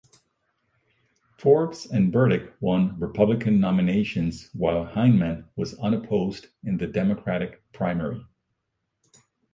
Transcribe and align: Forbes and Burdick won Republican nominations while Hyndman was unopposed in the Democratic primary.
Forbes 1.37 1.85
and 1.85 2.11
Burdick 2.11 2.55
won 2.59 2.99
Republican 2.99 3.59
nominations 3.59 4.49
while 4.53 4.83
Hyndman 4.87 5.45
was 5.55 5.77
unopposed 5.77 6.47
in 6.63 6.77
the 6.79 6.87
Democratic 6.87 7.61
primary. 7.71 8.25